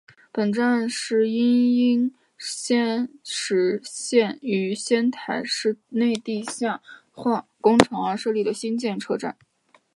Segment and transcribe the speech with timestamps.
[0.31, 6.81] 本站是因应仙石线于仙台市内地下
[7.11, 9.37] 化工程而设立的新建车站。